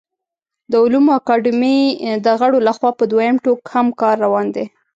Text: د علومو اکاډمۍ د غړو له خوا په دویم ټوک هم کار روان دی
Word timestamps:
د 0.71 0.73
علومو 0.83 1.11
اکاډمۍ 1.19 1.79
د 2.25 2.27
غړو 2.39 2.57
له 2.67 2.71
خوا 2.77 2.91
په 2.99 3.03
دویم 3.11 3.35
ټوک 3.43 3.59
هم 3.73 3.87
کار 4.01 4.15
روان 4.25 4.47
دی 4.55 4.65